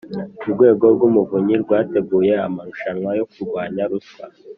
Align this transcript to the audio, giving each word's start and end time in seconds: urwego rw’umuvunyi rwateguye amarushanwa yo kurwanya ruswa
urwego 0.45 0.85
rw’umuvunyi 0.95 1.55
rwateguye 1.63 2.33
amarushanwa 2.47 3.09
yo 3.19 3.25
kurwanya 3.31 3.83
ruswa 3.91 4.25